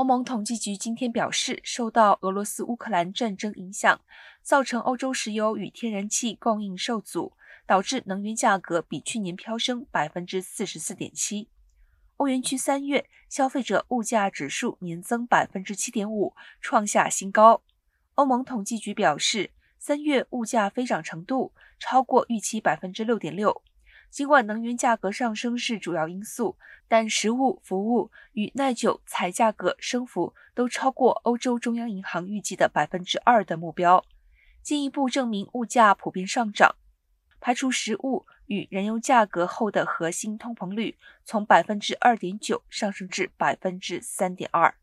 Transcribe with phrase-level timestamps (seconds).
[0.00, 4.00] 欧盟统计局今天表示，受到俄罗斯乌克兰战争影响，
[4.40, 7.34] 造成欧洲石油与天然气供应受阻，
[7.66, 11.50] 导致能源价格比去年飙升百分之四十四点七。
[12.16, 17.60] 欧元区三月消费者物价指数年增百分之七点五，创下新高。
[18.14, 23.60] 欧盟统计局表示，三月物价飞涨程度超过预期百分之六点六。
[24.10, 26.56] 尽管能源价格上升是主要因素，
[26.88, 34.04] 但食物、服务与耐久材价格升幅都超过欧洲中央银行预计的百分之二的目标，
[34.62, 36.74] 进一步证明物价普遍上涨。
[37.40, 44.74] 排除食物与燃油价格后的核心通膨率从百分之二点九上升至百分之三点二。